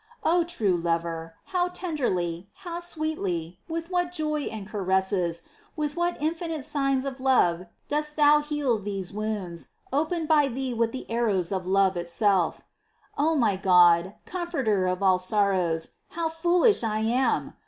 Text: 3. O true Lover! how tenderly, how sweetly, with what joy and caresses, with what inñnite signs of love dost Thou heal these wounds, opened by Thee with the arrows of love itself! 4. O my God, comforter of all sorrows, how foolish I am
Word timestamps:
3. 0.23 0.31
O 0.31 0.43
true 0.43 0.75
Lover! 0.77 1.35
how 1.45 1.67
tenderly, 1.67 2.49
how 2.65 2.79
sweetly, 2.79 3.59
with 3.67 3.91
what 3.91 4.11
joy 4.11 4.45
and 4.45 4.67
caresses, 4.67 5.43
with 5.75 5.95
what 5.95 6.19
inñnite 6.19 6.63
signs 6.63 7.05
of 7.05 7.21
love 7.21 7.67
dost 7.87 8.15
Thou 8.15 8.39
heal 8.39 8.79
these 8.79 9.13
wounds, 9.13 9.67
opened 9.93 10.27
by 10.27 10.47
Thee 10.47 10.73
with 10.73 10.91
the 10.91 11.05
arrows 11.07 11.51
of 11.51 11.67
love 11.67 11.95
itself! 11.97 12.63
4. 13.15 13.27
O 13.29 13.35
my 13.35 13.55
God, 13.55 14.15
comforter 14.25 14.87
of 14.87 15.03
all 15.03 15.19
sorrows, 15.19 15.89
how 16.09 16.29
foolish 16.29 16.83
I 16.83 17.01
am 17.01 17.53